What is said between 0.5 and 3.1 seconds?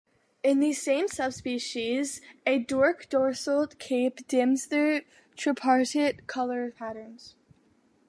these same subspecies, a dark